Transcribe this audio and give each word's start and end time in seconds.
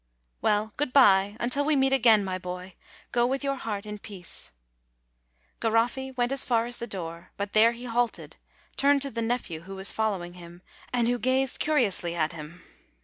"Well, 0.41 0.73
good 0.77 0.91
bye, 0.91 1.37
until 1.39 1.63
we 1.63 1.75
meet 1.75 1.93
again, 1.93 2.23
my 2.23 2.39
boy; 2.39 2.73
go 3.11 3.27
with 3.27 3.43
your 3.43 3.53
heart 3.57 3.85
in 3.85 3.99
peace." 3.99 4.51
Garoffi 5.59 6.09
went 6.17 6.31
as 6.31 6.43
far 6.43 6.65
as 6.65 6.77
the 6.77 6.87
door; 6.87 7.29
but 7.37 7.53
there 7.53 7.73
he 7.73 7.85
halted, 7.85 8.37
turned 8.77 9.03
to 9.03 9.11
the 9.11 9.21
nephew, 9.21 9.59
who 9.59 9.75
was 9.75 9.91
following 9.91 10.33
him, 10.33 10.63
and 10.91 11.07
who 11.07 11.19
gazed 11.19 11.59
curiously 11.59 12.15
at 12.15 12.33
him. 12.33 12.63